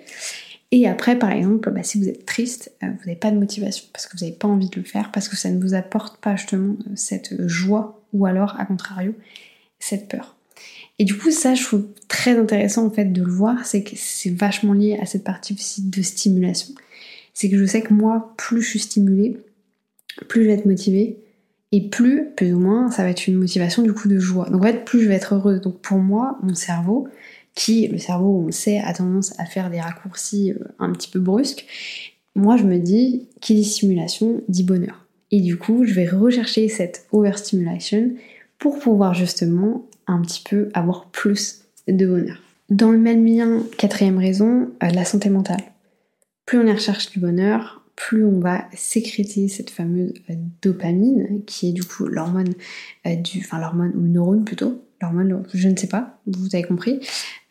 Et 0.71 0.87
après, 0.87 1.19
par 1.19 1.31
exemple, 1.31 1.69
bah, 1.69 1.83
si 1.83 1.99
vous 1.99 2.07
êtes 2.07 2.25
triste, 2.25 2.71
euh, 2.81 2.87
vous 2.87 3.05
n'avez 3.05 3.17
pas 3.17 3.29
de 3.29 3.37
motivation 3.37 3.85
parce 3.91 4.07
que 4.07 4.17
vous 4.17 4.23
n'avez 4.23 4.37
pas 4.37 4.47
envie 4.47 4.69
de 4.69 4.77
le 4.77 4.85
faire, 4.85 5.11
parce 5.11 5.27
que 5.27 5.35
ça 5.35 5.49
ne 5.49 5.61
vous 5.61 5.73
apporte 5.73 6.21
pas 6.21 6.37
justement 6.37 6.77
euh, 6.87 6.91
cette 6.95 7.45
joie 7.45 8.01
ou 8.13 8.25
alors, 8.25 8.57
à 8.57 8.65
contrario, 8.65 9.13
cette 9.79 10.07
peur. 10.07 10.37
Et 10.97 11.03
du 11.03 11.17
coup, 11.17 11.29
ça, 11.29 11.55
je 11.55 11.63
trouve 11.63 11.87
très 12.07 12.39
intéressant 12.39 12.85
en 12.85 12.89
fait 12.89 13.11
de 13.11 13.21
le 13.21 13.31
voir, 13.31 13.65
c'est 13.65 13.83
que 13.83 13.97
c'est 13.97 14.29
vachement 14.29 14.71
lié 14.71 14.97
à 15.01 15.05
cette 15.05 15.25
partie 15.25 15.53
aussi 15.53 15.89
de 15.89 16.01
stimulation. 16.01 16.73
C'est 17.33 17.49
que 17.49 17.57
je 17.57 17.65
sais 17.65 17.81
que 17.81 17.93
moi, 17.93 18.33
plus 18.37 18.61
je 18.61 18.69
suis 18.69 18.79
stimulée, 18.79 19.37
plus 20.27 20.43
je 20.43 20.47
vais 20.47 20.53
être 20.53 20.65
motivée, 20.65 21.19
et 21.71 21.81
plus, 21.89 22.29
plus 22.35 22.53
ou 22.53 22.59
moins, 22.59 22.91
ça 22.91 23.01
va 23.01 23.09
être 23.09 23.27
une 23.27 23.35
motivation 23.35 23.81
du 23.81 23.93
coup 23.93 24.07
de 24.07 24.19
joie. 24.19 24.47
Donc 24.51 24.61
en 24.61 24.65
fait, 24.65 24.85
plus 24.85 25.01
je 25.01 25.07
vais 25.07 25.15
être 25.15 25.33
heureuse. 25.33 25.59
Donc 25.59 25.79
pour 25.79 25.97
moi, 25.97 26.37
mon 26.43 26.53
cerveau, 26.53 27.07
qui, 27.55 27.87
le 27.87 27.97
cerveau, 27.97 28.41
on 28.43 28.45
le 28.45 28.51
sait, 28.51 28.77
a 28.79 28.93
tendance 28.93 29.33
à 29.39 29.45
faire 29.45 29.71
des 29.71 29.81
raccourcis 29.81 30.51
euh, 30.51 30.59
un 30.77 30.91
petit 30.91 31.09
peu 31.09 31.19
brusques, 31.19 31.65
moi 32.35 32.57
je 32.57 32.63
me 32.63 32.77
dis, 32.77 33.27
qui 33.41 33.55
dit 33.55 33.63
stimulation 33.63 34.41
dit 34.47 34.63
bonheur. 34.63 35.07
Et 35.31 35.41
du 35.41 35.57
coup, 35.57 35.83
je 35.83 35.93
vais 35.93 36.07
rechercher 36.07 36.67
cette 36.67 37.07
overstimulation 37.11 38.11
pour 38.59 38.77
pouvoir 38.77 39.15
justement 39.15 39.87
un 40.05 40.21
petit 40.21 40.43
peu 40.47 40.69
avoir 40.75 41.07
plus 41.07 41.61
de 41.87 42.05
bonheur. 42.05 42.37
Dans 42.69 42.91
le 42.91 42.99
même 42.99 43.25
lien, 43.25 43.63
quatrième 43.79 44.19
raison, 44.19 44.69
euh, 44.83 44.89
la 44.89 45.05
santé 45.05 45.29
mentale. 45.29 45.72
Plus 46.45 46.59
on 46.59 46.71
recherche 46.71 47.11
du 47.11 47.19
bonheur, 47.19 47.83
plus 47.95 48.25
on 48.25 48.39
va 48.39 48.65
sécréter 48.73 49.47
cette 49.47 49.69
fameuse 49.69 50.13
euh, 50.29 50.33
dopamine, 50.61 51.41
qui 51.45 51.69
est 51.69 51.73
du 51.73 51.83
coup 51.83 52.05
l'hormone 52.07 52.53
du, 53.05 53.39
enfin 53.39 53.59
l'hormone 53.59 53.93
ou 53.95 54.01
le 54.01 54.09
neurone 54.09 54.43
plutôt, 54.43 54.83
l'hormone, 55.01 55.43
je 55.53 55.67
ne 55.67 55.75
sais 55.75 55.87
pas, 55.87 56.19
vous 56.25 56.47
avez 56.53 56.63
compris, 56.63 56.99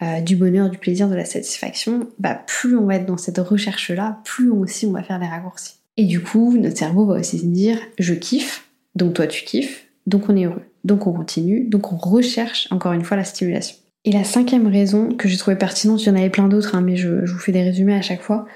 euh, 0.02 0.20
du 0.20 0.36
bonheur, 0.36 0.70
du 0.70 0.78
plaisir, 0.78 1.08
de 1.08 1.14
la 1.14 1.24
satisfaction, 1.24 2.08
bah 2.18 2.34
plus 2.34 2.76
on 2.76 2.86
va 2.86 2.96
être 2.96 3.06
dans 3.06 3.18
cette 3.18 3.38
recherche-là, 3.38 4.20
plus 4.24 4.50
aussi 4.50 4.86
on 4.86 4.92
va 4.92 5.02
faire 5.02 5.20
des 5.20 5.26
raccourcis. 5.26 5.74
Et 5.96 6.06
du 6.06 6.20
coup, 6.22 6.56
notre 6.56 6.78
cerveau 6.78 7.06
va 7.06 7.20
aussi 7.20 7.38
se 7.38 7.44
dire 7.44 7.78
je 7.98 8.14
kiffe, 8.14 8.68
donc 8.94 9.14
toi 9.14 9.26
tu 9.26 9.44
kiffes, 9.44 9.86
donc 10.06 10.28
on 10.28 10.36
est 10.36 10.44
heureux, 10.44 10.62
donc 10.84 11.06
on 11.06 11.12
continue, 11.12 11.68
donc 11.68 11.92
on 11.92 11.96
recherche 11.96 12.66
encore 12.70 12.92
une 12.92 13.04
fois 13.04 13.16
la 13.16 13.24
stimulation. 13.24 13.76
Et 14.04 14.10
la 14.10 14.24
cinquième 14.24 14.66
raison 14.66 15.14
que 15.14 15.28
j'ai 15.28 15.36
trouvé 15.36 15.56
pertinente, 15.56 16.02
il 16.02 16.06
y 16.06 16.10
en 16.10 16.16
avait 16.16 16.30
plein 16.30 16.48
d'autres, 16.48 16.74
hein, 16.74 16.80
mais 16.80 16.96
je, 16.96 17.24
vous 17.24 17.38
fais 17.38 17.52
des 17.52 17.62
résumés 17.62 17.94
à 17.94 18.02
chaque 18.02 18.22
fois, 18.22 18.46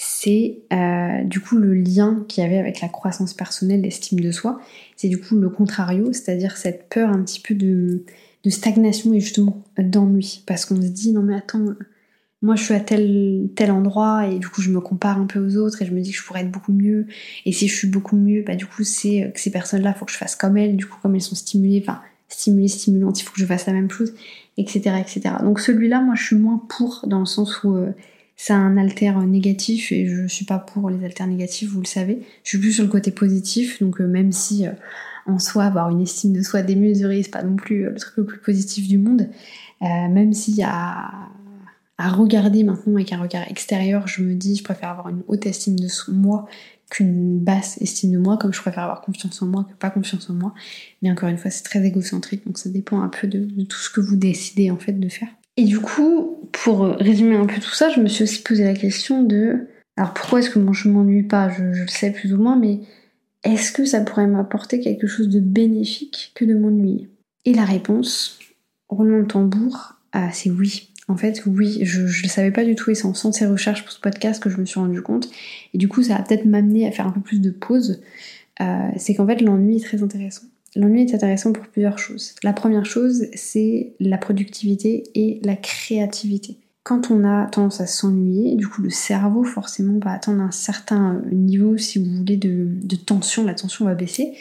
c'est 0.00 0.60
euh, 0.72 1.24
du 1.24 1.40
coup 1.40 1.56
le 1.56 1.74
lien 1.74 2.24
qu'il 2.28 2.44
y 2.44 2.46
avait 2.46 2.58
avec 2.58 2.80
la 2.80 2.88
croissance 2.88 3.34
personnelle, 3.34 3.80
l'estime 3.80 4.20
de 4.20 4.30
soi. 4.30 4.60
C'est 4.94 5.08
du 5.08 5.18
coup 5.18 5.36
le 5.36 5.50
contrario, 5.50 6.12
c'est-à-dire 6.12 6.56
cette 6.56 6.88
peur 6.88 7.10
un 7.10 7.20
petit 7.24 7.40
peu 7.40 7.56
de 7.56 8.04
stagnation 8.46 9.12
et 9.12 9.18
justement 9.18 9.64
d'ennui. 9.76 10.44
Parce 10.46 10.66
qu'on 10.66 10.76
se 10.76 10.86
dit, 10.86 11.12
non 11.12 11.22
mais 11.22 11.34
attends, 11.34 11.74
moi 12.42 12.54
je 12.54 12.62
suis 12.62 12.74
à 12.74 12.80
tel, 12.80 13.48
tel 13.56 13.72
endroit 13.72 14.28
et 14.28 14.38
du 14.38 14.48
coup 14.48 14.62
je 14.62 14.70
me 14.70 14.80
compare 14.80 15.18
un 15.18 15.26
peu 15.26 15.44
aux 15.44 15.56
autres 15.56 15.82
et 15.82 15.86
je 15.86 15.92
me 15.92 16.00
dis 16.00 16.12
que 16.12 16.16
je 16.16 16.22
pourrais 16.22 16.42
être 16.42 16.52
beaucoup 16.52 16.72
mieux. 16.72 17.08
Et 17.44 17.50
si 17.50 17.66
je 17.66 17.74
suis 17.74 17.88
beaucoup 17.88 18.16
mieux, 18.16 18.44
bah 18.46 18.54
du 18.54 18.66
coup 18.66 18.84
c'est 18.84 19.32
que 19.34 19.40
ces 19.40 19.50
personnes-là, 19.50 19.94
faut 19.94 20.04
que 20.04 20.12
je 20.12 20.16
fasse 20.16 20.36
comme 20.36 20.56
elles, 20.56 20.76
du 20.76 20.86
coup 20.86 20.98
comme 21.02 21.16
elles 21.16 21.22
sont 21.22 21.34
stimulées, 21.34 21.82
enfin 21.82 22.00
stimulées, 22.28 22.68
stimulantes, 22.68 23.20
il 23.20 23.24
faut 23.24 23.32
que 23.32 23.40
je 23.40 23.46
fasse 23.46 23.66
la 23.66 23.72
même 23.72 23.90
chose, 23.90 24.14
etc. 24.58 24.94
etc. 25.00 25.34
Donc 25.42 25.58
celui-là, 25.58 26.00
moi 26.02 26.14
je 26.14 26.22
suis 26.22 26.36
moins 26.36 26.62
pour 26.68 27.04
dans 27.08 27.18
le 27.18 27.26
sens 27.26 27.64
où 27.64 27.74
euh, 27.74 27.90
c'est 28.38 28.54
un 28.54 28.78
alter 28.78 29.12
négatif 29.26 29.92
et 29.92 30.06
je 30.06 30.26
suis 30.26 30.46
pas 30.46 30.58
pour 30.58 30.88
les 30.88 31.04
alters 31.04 31.26
négatifs, 31.26 31.68
vous 31.68 31.80
le 31.80 31.86
savez. 31.86 32.22
Je 32.44 32.50
suis 32.50 32.58
plus 32.58 32.72
sur 32.72 32.84
le 32.84 32.88
côté 32.88 33.10
positif, 33.10 33.82
donc 33.82 34.00
euh, 34.00 34.06
même 34.06 34.32
si 34.32 34.66
euh, 34.66 34.72
en 35.28 35.38
soi, 35.38 35.64
avoir 35.64 35.90
une 35.90 36.00
estime 36.00 36.32
de 36.32 36.42
soi 36.42 36.62
démesurée, 36.62 37.22
c'est 37.22 37.30
pas 37.30 37.42
non 37.42 37.56
plus 37.56 37.86
euh, 37.86 37.90
le 37.90 37.96
truc 37.96 38.16
le 38.16 38.24
plus 38.24 38.38
positif 38.38 38.88
du 38.88 38.96
monde. 38.96 39.28
Euh, 39.82 40.08
même 40.08 40.32
a 40.64 41.28
à 42.00 42.10
regarder 42.10 42.62
maintenant 42.62 42.94
avec 42.94 43.12
un 43.12 43.20
regard 43.20 43.50
extérieur, 43.50 44.06
je 44.06 44.22
me 44.22 44.34
dis, 44.34 44.54
je 44.54 44.62
préfère 44.62 44.90
avoir 44.90 45.08
une 45.08 45.22
haute 45.26 45.46
estime 45.46 45.76
de 45.76 45.88
moi 46.12 46.46
qu'une 46.90 47.40
basse 47.40 47.76
estime 47.82 48.12
de 48.12 48.18
moi, 48.18 48.36
comme 48.36 48.54
je 48.54 48.60
préfère 48.60 48.84
avoir 48.84 49.00
confiance 49.00 49.42
en 49.42 49.46
moi 49.46 49.66
que 49.68 49.74
pas 49.74 49.90
confiance 49.90 50.30
en 50.30 50.34
moi. 50.34 50.54
Mais 51.02 51.10
encore 51.10 51.28
une 51.28 51.38
fois, 51.38 51.50
c'est 51.50 51.64
très 51.64 51.84
égocentrique, 51.84 52.46
donc 52.46 52.56
ça 52.56 52.70
dépend 52.70 53.02
un 53.02 53.08
peu 53.08 53.26
de, 53.26 53.64
tout 53.64 53.78
ce 53.78 53.90
que 53.90 54.00
vous 54.00 54.14
décidez 54.14 54.70
en 54.70 54.78
fait 54.78 54.92
de 54.92 55.08
faire. 55.08 55.28
Et 55.58 55.64
du 55.64 55.80
coup, 55.80 56.38
pour 56.52 56.82
résumer 56.84 57.34
un 57.34 57.44
peu 57.44 57.60
tout 57.60 57.74
ça, 57.74 57.90
je 57.90 58.00
me 58.00 58.06
suis 58.06 58.22
aussi 58.22 58.42
posé 58.42 58.62
la 58.62 58.74
question 58.74 59.24
de, 59.24 59.66
alors 59.96 60.14
pourquoi 60.14 60.38
est-ce 60.38 60.50
que 60.50 60.60
moi 60.60 60.72
je 60.72 60.88
m'ennuie 60.88 61.24
pas 61.24 61.48
je, 61.48 61.64
le 61.64 61.88
sais 61.88 62.12
plus 62.12 62.32
ou 62.32 62.40
moins, 62.40 62.54
mais 62.54 62.78
est-ce 63.42 63.72
que 63.72 63.84
ça 63.84 64.00
pourrait 64.02 64.28
m'apporter 64.28 64.78
quelque 64.78 65.08
chose 65.08 65.28
de 65.28 65.40
bénéfique 65.40 66.30
que 66.36 66.44
de 66.44 66.54
m'ennuyer? 66.54 67.08
Et 67.44 67.54
la 67.54 67.64
réponse, 67.64 68.38
roulement 68.88 69.18
de 69.18 69.26
tambour, 69.26 69.96
ah, 70.12 70.30
c'est 70.32 70.50
oui. 70.50 70.90
En 71.08 71.16
fait, 71.16 71.42
oui, 71.44 71.80
je 71.82 72.02
ne 72.02 72.06
le 72.06 72.28
savais 72.28 72.52
pas 72.52 72.64
du 72.64 72.76
tout 72.76 72.92
et 72.92 72.94
c'est 72.94 73.06
en 73.06 73.12
faisant 73.14 73.32
ces 73.32 73.46
recherches 73.46 73.82
pour 73.82 73.90
ce 73.90 73.98
podcast 73.98 74.40
que 74.40 74.50
je 74.50 74.58
me 74.58 74.64
suis 74.64 74.78
rendu 74.78 75.02
compte. 75.02 75.28
Et 75.74 75.78
du 75.78 75.88
coup, 75.88 76.04
ça 76.04 76.18
va 76.18 76.22
peut-être 76.22 76.44
m'amener 76.44 76.86
à 76.86 76.92
faire 76.92 77.08
un 77.08 77.12
peu 77.12 77.20
plus 77.20 77.40
de 77.40 77.50
pause. 77.50 78.00
Euh, 78.60 78.90
c'est 78.96 79.16
qu'en 79.16 79.26
fait, 79.26 79.40
l'ennui 79.40 79.78
est 79.78 79.84
très 79.84 80.04
intéressant. 80.04 80.46
L'ennui 80.76 81.02
est 81.02 81.14
intéressant 81.14 81.52
pour 81.52 81.66
plusieurs 81.66 81.98
choses. 81.98 82.34
La 82.42 82.52
première 82.52 82.86
chose, 82.86 83.26
c'est 83.34 83.94
la 84.00 84.18
productivité 84.18 85.04
et 85.14 85.40
la 85.42 85.56
créativité 85.56 86.58
quand 86.88 87.10
on 87.10 87.22
a 87.22 87.44
tendance 87.44 87.82
à 87.82 87.86
s'ennuyer, 87.86 88.56
du 88.56 88.66
coup 88.66 88.80
le 88.80 88.88
cerveau 88.88 89.44
forcément 89.44 89.98
va 89.98 90.12
atteindre 90.12 90.40
un 90.40 90.50
certain 90.50 91.20
niveau, 91.30 91.76
si 91.76 91.98
vous 91.98 92.10
voulez, 92.16 92.38
de, 92.38 92.96
tension, 92.96 93.44
la 93.44 93.52
tension 93.52 93.84
va 93.84 93.94
baisser. 93.94 94.32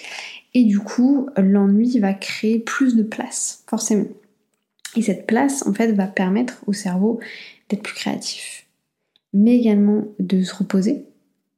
Et 0.53 0.63
du 0.63 0.79
coup, 0.79 1.27
l'ennui 1.35 1.99
va 1.99 2.13
créer 2.13 2.59
plus 2.59 2.95
de 2.95 3.03
place, 3.03 3.65
forcément. 3.67 4.07
Et 4.95 5.01
cette 5.01 5.27
place, 5.27 5.67
en 5.67 5.73
fait, 5.73 5.91
va 5.91 6.07
permettre 6.07 6.63
au 6.67 6.71
cerveau 6.71 7.19
d'être 7.67 7.83
plus 7.83 7.95
créatif, 7.95 8.65
mais 9.33 9.57
également 9.57 10.05
de 10.19 10.41
se 10.41 10.55
reposer 10.55 11.03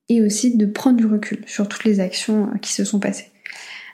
et 0.10 0.24
aussi 0.24 0.58
de 0.58 0.66
prendre 0.66 0.98
du 0.98 1.06
recul 1.06 1.44
sur 1.46 1.68
toutes 1.68 1.84
les 1.84 2.00
actions 2.00 2.50
qui 2.64 2.74
se 2.74 2.84
sont 2.84 3.00
passées. 3.00 3.30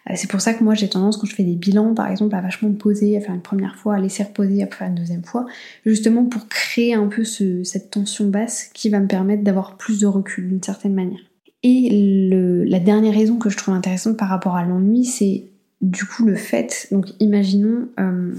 Euh, 0.09 0.13
c'est 0.15 0.29
pour 0.29 0.41
ça 0.41 0.53
que 0.53 0.63
moi 0.63 0.73
j'ai 0.73 0.89
tendance 0.89 1.17
quand 1.17 1.27
je 1.27 1.35
fais 1.35 1.43
des 1.43 1.55
bilans 1.55 1.93
par 1.93 2.09
exemple 2.09 2.35
à 2.35 2.41
vachement 2.41 2.69
me 2.69 2.75
poser, 2.75 3.17
à 3.17 3.21
faire 3.21 3.33
une 3.33 3.41
première 3.41 3.75
fois, 3.75 3.95
à 3.95 3.99
laisser 3.99 4.23
reposer, 4.23 4.63
à 4.63 4.67
faire 4.67 4.87
une 4.87 4.95
deuxième 4.95 5.23
fois, 5.23 5.45
justement 5.85 6.25
pour 6.25 6.47
créer 6.47 6.93
un 6.93 7.07
peu 7.07 7.23
cette 7.23 7.89
tension 7.89 8.27
basse 8.27 8.69
qui 8.73 8.89
va 8.89 8.99
me 8.99 9.07
permettre 9.07 9.43
d'avoir 9.43 9.77
plus 9.77 9.99
de 9.99 10.07
recul 10.07 10.47
d'une 10.47 10.63
certaine 10.63 10.93
manière. 10.93 11.21
Et 11.63 12.29
la 12.67 12.79
dernière 12.79 13.15
raison 13.15 13.37
que 13.37 13.49
je 13.49 13.57
trouve 13.57 13.73
intéressante 13.73 14.17
par 14.17 14.29
rapport 14.29 14.55
à 14.55 14.63
l'ennui, 14.63 15.03
c'est 15.03 15.45
du 15.81 16.05
coup 16.05 16.25
le 16.25 16.35
fait, 16.35 16.87
donc 16.91 17.07
imaginons, 17.19 17.87
euh, 17.99 18.33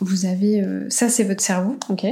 vous 0.00 0.26
avez, 0.26 0.62
euh, 0.62 0.88
ça 0.90 1.08
c'est 1.08 1.24
votre 1.24 1.42
cerveau, 1.42 1.76
ok? 1.88 2.04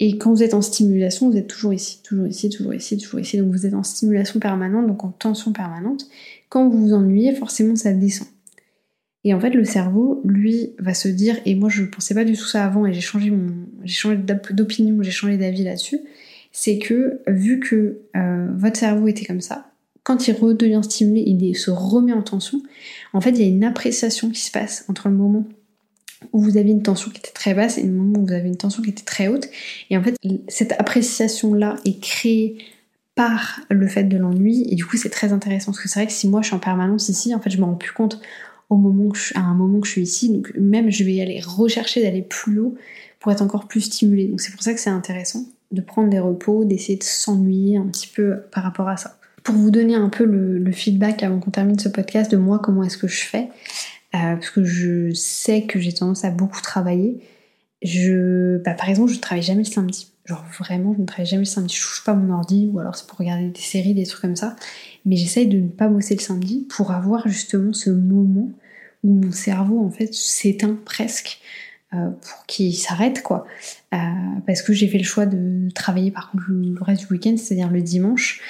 Et 0.00 0.18
quand 0.18 0.32
vous 0.32 0.42
êtes 0.42 0.54
en 0.54 0.62
stimulation, 0.62 1.30
vous 1.30 1.36
êtes 1.36 1.46
toujours 1.46 1.72
ici, 1.72 2.00
toujours 2.02 2.26
ici, 2.26 2.50
toujours 2.50 2.74
ici, 2.74 2.98
toujours 2.98 3.20
ici, 3.20 3.38
donc 3.38 3.52
vous 3.52 3.64
êtes 3.64 3.74
en 3.74 3.84
stimulation 3.84 4.40
permanente, 4.40 4.88
donc 4.88 5.04
en 5.04 5.10
tension 5.10 5.52
permanente. 5.52 6.08
Quand 6.48 6.68
vous 6.68 6.88
vous 6.88 6.92
ennuyez, 6.94 7.34
forcément 7.34 7.76
ça 7.76 7.92
descend. 7.92 8.26
Et 9.24 9.34
en 9.34 9.40
fait, 9.40 9.50
le 9.50 9.64
cerveau, 9.64 10.20
lui, 10.24 10.70
va 10.78 10.94
se 10.94 11.08
dire, 11.08 11.36
et 11.46 11.54
moi 11.54 11.68
je 11.68 11.82
ne 11.82 11.86
pensais 11.86 12.14
pas 12.14 12.24
du 12.24 12.32
tout 12.32 12.46
ça 12.46 12.64
avant, 12.64 12.86
et 12.86 12.92
j'ai 12.92 13.00
changé, 13.00 13.30
mon, 13.30 13.52
j'ai 13.84 13.94
changé 13.94 14.16
d'opinion, 14.50 15.02
j'ai 15.02 15.10
changé 15.10 15.36
d'avis 15.36 15.62
là-dessus, 15.62 16.00
c'est 16.50 16.78
que 16.78 17.20
vu 17.28 17.60
que 17.60 18.00
euh, 18.16 18.48
votre 18.56 18.78
cerveau 18.78 19.06
était 19.06 19.24
comme 19.24 19.40
ça, 19.40 19.68
quand 20.02 20.26
il 20.26 20.34
redevient 20.34 20.80
stimulé, 20.82 21.22
il 21.24 21.56
se 21.56 21.70
remet 21.70 22.12
en 22.12 22.22
tension, 22.22 22.60
en 23.12 23.20
fait, 23.20 23.30
il 23.30 23.40
y 23.40 23.44
a 23.44 23.46
une 23.46 23.62
appréciation 23.62 24.30
qui 24.30 24.40
se 24.40 24.50
passe 24.50 24.84
entre 24.88 25.08
le 25.08 25.14
moment 25.14 25.46
où 26.32 26.40
vous 26.40 26.56
avez 26.56 26.70
une 26.70 26.82
tension 26.82 27.10
qui 27.10 27.18
était 27.18 27.32
très 27.32 27.54
basse 27.54 27.78
et 27.78 27.82
le 27.82 27.92
moment 27.92 28.18
où 28.18 28.26
vous 28.26 28.32
avez 28.32 28.48
une 28.48 28.56
tension 28.56 28.82
qui 28.82 28.90
était 28.90 29.04
très 29.04 29.28
haute. 29.28 29.48
Et 29.90 29.96
en 29.96 30.02
fait, 30.02 30.16
cette 30.48 30.72
appréciation-là 30.72 31.76
est 31.84 32.00
créée 32.00 32.58
par 33.14 33.60
le 33.70 33.86
fait 33.86 34.04
de 34.04 34.16
l'ennui, 34.16 34.66
et 34.68 34.74
du 34.74 34.84
coup, 34.84 34.96
c'est 34.96 35.10
très 35.10 35.32
intéressant, 35.32 35.72
parce 35.72 35.82
que 35.82 35.88
c'est 35.88 36.00
vrai 36.00 36.06
que 36.06 36.12
si 36.12 36.28
moi 36.28 36.40
je 36.42 36.46
suis 36.48 36.56
en 36.56 36.60
permanence 36.60 37.08
ici, 37.08 37.34
en 37.34 37.40
fait, 37.40 37.50
je 37.50 37.58
me 37.58 37.64
rends 37.64 37.74
plus 37.74 37.92
compte 37.92 38.20
au 38.72 38.76
moment 38.76 39.12
à 39.34 39.40
un 39.40 39.54
moment 39.54 39.80
que 39.80 39.86
je 39.86 39.92
suis 39.92 40.02
ici. 40.02 40.30
Donc 40.30 40.52
même 40.58 40.90
je 40.90 41.04
vais 41.04 41.20
aller 41.20 41.40
rechercher 41.40 42.02
d'aller 42.02 42.22
plus 42.22 42.58
haut 42.58 42.74
pour 43.20 43.30
être 43.32 43.42
encore 43.42 43.68
plus 43.68 43.82
stimulée. 43.82 44.28
Donc 44.28 44.40
c'est 44.40 44.52
pour 44.52 44.62
ça 44.62 44.74
que 44.74 44.80
c'est 44.80 44.90
intéressant 44.90 45.44
de 45.70 45.80
prendre 45.80 46.10
des 46.10 46.18
repos, 46.18 46.64
d'essayer 46.64 46.98
de 46.98 47.04
s'ennuyer 47.04 47.78
un 47.78 47.86
petit 47.86 48.08
peu 48.08 48.42
par 48.52 48.62
rapport 48.62 48.88
à 48.88 48.96
ça. 48.96 49.18
Pour 49.42 49.54
vous 49.54 49.70
donner 49.70 49.94
un 49.94 50.08
peu 50.08 50.24
le, 50.24 50.70
feedback 50.72 51.22
avant 51.22 51.38
qu'on 51.40 51.50
termine 51.50 51.78
ce 51.78 51.88
podcast 51.88 52.30
de 52.30 52.36
moi, 52.36 52.58
comment 52.58 52.82
est-ce 52.82 52.98
que 52.98 53.08
je 53.08 53.24
fais, 53.24 53.48
euh, 54.14 54.36
parce 54.36 54.50
que 54.50 54.64
je 54.64 55.12
sais 55.12 55.62
que 55.62 55.80
j'ai 55.80 55.92
tendance 55.92 56.24
à 56.24 56.30
beaucoup 56.30 56.60
travailler. 56.60 57.20
Je, 57.82 58.58
bah, 58.58 58.74
par 58.74 58.88
exemple, 58.88 59.10
je 59.10 59.16
ne 59.16 59.20
travaille 59.20 59.42
jamais 59.42 59.64
le 59.64 59.70
samedi. 59.70 60.08
Genre 60.24 60.44
vraiment, 60.58 60.94
je 60.94 61.00
ne 61.00 61.06
travaille 61.06 61.26
jamais 61.26 61.42
le 61.42 61.46
samedi. 61.46 61.74
Je 61.74 61.82
touche 61.82 62.04
pas 62.04 62.14
mon 62.14 62.32
ordi 62.32 62.70
ou 62.72 62.78
alors 62.78 62.94
c'est 62.94 63.06
pour 63.06 63.18
regarder 63.18 63.48
des 63.48 63.60
séries, 63.60 63.94
des 63.94 64.06
trucs 64.06 64.20
comme 64.20 64.36
ça. 64.36 64.54
Mais 65.04 65.16
j'essaye 65.16 65.48
de 65.48 65.58
ne 65.58 65.68
pas 65.68 65.88
bosser 65.88 66.14
le 66.14 66.20
samedi 66.20 66.66
pour 66.70 66.92
avoir 66.92 67.26
justement 67.26 67.72
ce 67.72 67.90
moment 67.90 68.50
mon 69.04 69.32
cerveau 69.32 69.84
en 69.84 69.90
fait 69.90 70.12
s'éteint 70.14 70.76
presque 70.84 71.40
euh, 71.94 72.08
pour 72.08 72.46
qu'il 72.46 72.74
s'arrête 72.74 73.22
quoi. 73.22 73.46
Euh, 73.92 73.98
parce 74.46 74.62
que 74.62 74.72
j'ai 74.72 74.88
fait 74.88 74.96
le 74.96 75.04
choix 75.04 75.26
de 75.26 75.68
travailler 75.74 76.10
par 76.10 76.30
contre 76.30 76.44
le 76.48 76.82
reste 76.82 77.06
du 77.06 77.12
week-end, 77.12 77.36
c'est-à-dire 77.36 77.70
le 77.70 77.82
dimanche. 77.82 78.40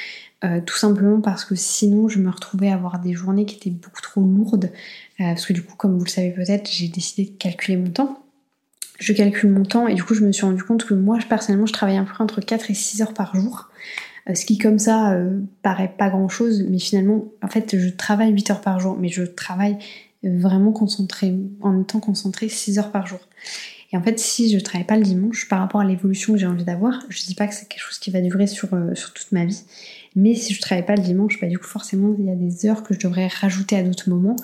Euh, 0.45 0.61
tout 0.65 0.77
simplement 0.77 1.21
parce 1.21 1.45
que 1.45 1.57
sinon 1.57 2.09
je 2.09 2.21
me 2.21 2.31
retrouvais 2.31 2.69
à 2.69 2.75
avoir 2.75 3.01
des 3.01 3.15
journées 3.15 3.45
qui 3.45 3.57
étaient 3.57 3.71
beaucoup 3.71 4.01
trop 4.01 4.21
lourdes. 4.21 4.71
parce 5.19 5.45
que 5.47 5.53
du 5.53 5.63
coup, 5.63 5.75
comme 5.77 5.99
vous 5.99 6.05
le 6.05 6.11
savez 6.11 6.31
peut-être, 6.31 6.71
j'ai 6.71 6.87
décidé 6.87 7.31
de 7.31 7.37
calculer 7.37 7.77
mon 7.77 7.91
temps. 7.91 8.23
Je 9.01 9.13
calcule 9.13 9.51
mon 9.51 9.65
temps 9.65 9.89
et 9.89 9.95
du 9.95 10.05
coup 10.05 10.15
je 10.15 10.25
me 10.25 10.31
suis 10.31 10.47
rendu 10.47 10.63
compte 10.63 10.85
que 10.85 10.95
moi 10.95 11.19
personnellement 11.29 11.67
je 11.67 11.73
travaille 11.73 11.97
à 11.97 12.05
peu 12.05 12.23
entre 12.23 12.41
4 12.41 12.71
et 12.71 12.75
6 12.75 13.03
heures 13.03 13.15
par 13.15 13.35
jour. 13.35 13.71
ce 14.33 14.45
qui 14.45 14.59
comme 14.59 14.79
ça 14.79 15.17
paraît 15.63 15.93
pas 15.99 16.11
grand 16.11 16.29
chose, 16.29 16.65
mais 16.69 16.79
finalement 16.79 17.25
en 17.43 17.49
fait 17.49 17.77
je 17.77 17.89
travaille 17.89 18.31
8 18.31 18.53
heures 18.53 18.61
par 18.61 18.79
jour, 18.79 18.97
mais 18.97 19.09
je 19.09 19.25
travaille 19.25 19.79
vraiment 20.25 20.73
concentré, 20.73 21.35
en 21.61 21.81
étant 21.81 22.01
concentré 22.01 22.49
6 22.49 22.79
heures 22.79 22.93
par 22.93 23.07
jour. 23.07 23.21
Et 23.93 23.97
en 23.97 24.03
fait, 24.03 24.19
si 24.19 24.51
je 24.51 24.59
travaille 24.59 24.87
pas 24.87 24.97
le 24.97 25.03
dimanche, 25.03 25.49
par 25.49 25.59
rapport 25.59 25.81
à 25.81 25.85
l'évolution 25.85 26.33
que 26.33 26.39
j'ai 26.39 26.47
envie 26.47 26.65
d'avoir, 26.65 27.03
je 27.11 27.25
dis 27.25 27.35
pas 27.35 27.47
que 27.47 27.55
c'est 27.55 27.69
quelque 27.69 27.83
chose 27.83 27.99
qui 27.99 28.11
va 28.11 28.21
durer 28.21 28.47
sur, 28.47 28.73
euh, 28.73 28.95
toute 28.95 29.33
ma 29.33 29.45
vie, 29.45 29.63
mais 30.17 30.35
si 30.35 30.55
je 30.55 30.61
travaille 30.61 30.87
pas 30.87 30.97
le 30.97 31.03
dimanche, 31.03 31.41
bah 31.41 31.47
du 31.47 31.59
coup 31.59 31.67
forcément 31.67 32.15
il 32.19 32.27
y 32.27 32.31
a 32.31 32.35
des 32.35 32.67
heures 32.67 32.83
que 32.83 32.95
je 32.95 33.01
devrais 33.01 33.29
rajouter 33.29 33.77
à 33.77 33.83
d'autres 33.83 34.09
moments. 34.09 34.37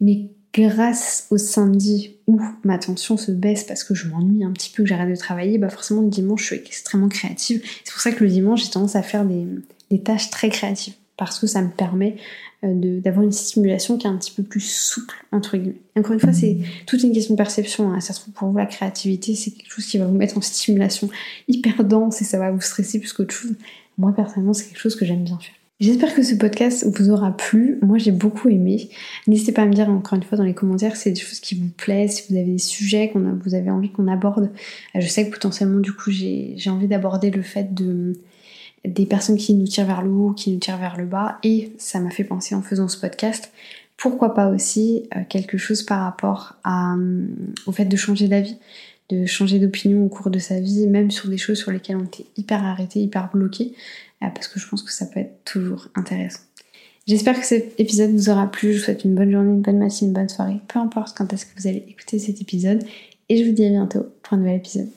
Mais 0.00 0.30
grâce 0.54 1.26
au 1.30 1.38
samedi 1.38 2.16
où 2.26 2.40
ma 2.64 2.78
tension 2.78 3.16
se 3.16 3.30
baisse 3.30 3.64
parce 3.64 3.84
que 3.84 3.94
je 3.94 4.08
m'ennuie 4.08 4.44
un 4.44 4.52
petit 4.52 4.70
peu, 4.70 4.82
que 4.82 4.88
j'arrête 4.88 5.10
de 5.10 5.16
travailler, 5.16 5.58
bah 5.58 5.68
forcément 5.68 6.02
le 6.02 6.08
dimanche 6.08 6.42
je 6.42 6.46
suis 6.46 6.56
extrêmement 6.56 7.08
créative. 7.08 7.62
C'est 7.84 7.92
pour 7.92 8.00
ça 8.00 8.12
que 8.12 8.24
le 8.24 8.30
dimanche 8.30 8.64
j'ai 8.64 8.70
tendance 8.70 8.96
à 8.96 9.02
faire 9.02 9.24
des 9.26 10.02
tâches 10.02 10.30
très 10.30 10.48
créatives 10.48 10.94
parce 11.18 11.38
que 11.38 11.46
ça 11.46 11.60
me 11.60 11.68
permet 11.68 12.16
euh, 12.64 13.00
d'avoir 13.00 13.24
une 13.24 13.32
stimulation 13.32 13.98
qui 13.98 14.06
est 14.06 14.10
un 14.10 14.16
petit 14.16 14.32
peu 14.32 14.42
plus 14.42 14.60
souple, 14.60 15.14
entre 15.32 15.58
guillemets. 15.58 15.76
encore 15.96 16.12
une 16.12 16.20
fois, 16.20 16.32
c'est 16.32 16.56
toute 16.86 17.02
une 17.02 17.12
question 17.12 17.34
de 17.34 17.36
perception. 17.36 17.92
Hein. 17.92 18.00
Ça 18.00 18.14
se 18.14 18.20
trouve, 18.20 18.32
pour 18.32 18.48
vous, 18.48 18.56
la 18.56 18.66
créativité, 18.66 19.34
c'est 19.34 19.50
quelque 19.50 19.70
chose 19.70 19.84
qui 19.84 19.98
va 19.98 20.06
vous 20.06 20.16
mettre 20.16 20.38
en 20.38 20.40
stimulation 20.40 21.10
hyper 21.48 21.84
dense 21.84 22.22
et 22.22 22.24
ça 22.24 22.38
va 22.38 22.50
vous 22.50 22.60
stresser 22.60 22.98
plus 22.98 23.12
qu'autre 23.12 23.34
chose. 23.34 23.54
Moi, 23.98 24.14
personnellement, 24.14 24.54
c'est 24.54 24.64
quelque 24.64 24.80
chose 24.80 24.96
que 24.96 25.04
j'aime 25.04 25.24
bien 25.24 25.38
faire. 25.38 25.54
J'espère 25.80 26.12
que 26.12 26.24
ce 26.24 26.34
podcast 26.34 26.84
vous 26.86 27.10
aura 27.10 27.36
plu. 27.36 27.78
Moi, 27.82 27.98
j'ai 27.98 28.10
beaucoup 28.10 28.48
aimé. 28.48 28.88
N'hésitez 29.28 29.52
pas 29.52 29.62
à 29.62 29.66
me 29.66 29.72
dire 29.72 29.88
encore 29.88 30.14
une 30.14 30.24
fois 30.24 30.36
dans 30.36 30.44
les 30.44 30.54
commentaires 30.54 30.96
si 30.96 31.02
c'est 31.02 31.12
des 31.12 31.20
choses 31.20 31.38
qui 31.38 31.54
vous 31.54 31.68
plaisent, 31.68 32.14
si 32.16 32.32
vous 32.32 32.36
avez 32.36 32.50
des 32.50 32.58
sujets 32.58 33.10
que 33.10 33.18
vous 33.18 33.54
avez 33.54 33.70
envie 33.70 33.90
qu'on 33.90 34.08
aborde. 34.08 34.50
Euh, 34.96 35.00
je 35.00 35.06
sais 35.06 35.26
que 35.26 35.32
potentiellement, 35.32 35.78
du 35.78 35.92
coup, 35.92 36.10
j'ai 36.10 36.56
envie 36.66 36.88
d'aborder 36.88 37.30
le 37.30 37.42
fait 37.42 37.74
de 37.74 38.14
des 38.84 39.06
personnes 39.06 39.36
qui 39.36 39.54
nous 39.54 39.66
tirent 39.66 39.86
vers 39.86 40.02
le 40.02 40.10
haut, 40.10 40.32
qui 40.32 40.52
nous 40.52 40.58
tirent 40.58 40.78
vers 40.78 40.96
le 40.96 41.06
bas, 41.06 41.38
et 41.42 41.72
ça 41.78 42.00
m'a 42.00 42.10
fait 42.10 42.24
penser 42.24 42.54
en 42.54 42.62
faisant 42.62 42.88
ce 42.88 42.98
podcast, 42.98 43.52
pourquoi 43.96 44.32
pas 44.32 44.48
aussi 44.48 45.02
euh, 45.16 45.20
quelque 45.28 45.58
chose 45.58 45.82
par 45.82 46.02
rapport 46.02 46.56
euh, 46.66 47.26
au 47.66 47.72
fait 47.72 47.84
de 47.84 47.96
changer 47.96 48.28
d'avis, 48.28 48.56
de 49.10 49.26
changer 49.26 49.58
d'opinion 49.58 50.04
au 50.04 50.08
cours 50.08 50.30
de 50.30 50.38
sa 50.38 50.60
vie, 50.60 50.86
même 50.86 51.10
sur 51.10 51.28
des 51.28 51.38
choses 51.38 51.58
sur 51.58 51.72
lesquelles 51.72 51.96
on 51.96 52.04
était 52.04 52.26
hyper 52.36 52.64
arrêté, 52.64 53.00
hyper 53.00 53.30
bloqué, 53.32 53.74
euh, 54.22 54.28
parce 54.32 54.48
que 54.48 54.60
je 54.60 54.68
pense 54.68 54.82
que 54.82 54.92
ça 54.92 55.06
peut 55.06 55.20
être 55.20 55.44
toujours 55.44 55.88
intéressant. 55.94 56.40
J'espère 57.08 57.40
que 57.40 57.46
cet 57.46 57.80
épisode 57.80 58.10
vous 58.12 58.28
aura 58.28 58.50
plu, 58.50 58.72
je 58.72 58.78
vous 58.78 58.84
souhaite 58.84 59.04
une 59.04 59.14
bonne 59.14 59.32
journée, 59.32 59.50
une 59.50 59.62
bonne 59.62 59.78
matinée, 59.78 60.08
une 60.08 60.14
bonne 60.14 60.28
soirée, 60.28 60.60
peu 60.68 60.78
importe 60.78 61.16
quand 61.16 61.32
est-ce 61.32 61.46
que 61.46 61.60
vous 61.60 61.66
allez 61.66 61.84
écouter 61.88 62.18
cet 62.18 62.40
épisode, 62.40 62.84
et 63.28 63.42
je 63.42 63.48
vous 63.48 63.54
dis 63.54 63.64
à 63.64 63.70
bientôt 63.70 64.06
pour 64.22 64.34
un 64.34 64.36
nouvel 64.36 64.56
épisode. 64.56 64.88